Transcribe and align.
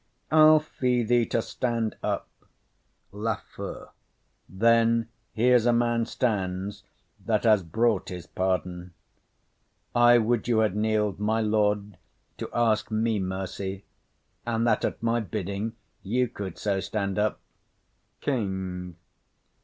I'll 0.31 0.59
fee 0.59 1.03
thee 1.03 1.27
to 1.27 1.43
stand 1.43 1.95
up. 2.01 2.27
LAFEW. 3.11 3.89
Then 4.49 5.09
here's 5.31 5.67
a 5.67 5.73
man 5.73 6.07
stands 6.07 6.81
that 7.23 7.43
has 7.43 7.61
brought 7.61 8.09
his 8.09 8.25
pardon. 8.25 8.95
I 9.93 10.17
would 10.17 10.47
you 10.47 10.57
had 10.65 10.75
kneel'd, 10.75 11.19
my 11.19 11.41
lord, 11.41 11.97
to 12.39 12.49
ask 12.51 12.89
me 12.89 13.19
mercy, 13.19 13.85
And 14.43 14.65
that 14.65 14.83
at 14.83 15.03
my 15.03 15.19
bidding 15.19 15.75
you 16.01 16.27
could 16.27 16.57
so 16.57 16.79
stand 16.79 17.19
up. 17.19 17.39
KING. 18.21 18.95